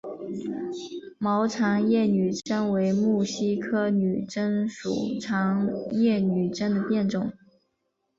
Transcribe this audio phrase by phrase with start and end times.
[1.19, 7.31] 毛长叶女贞为木犀科女贞属长叶女贞的变种。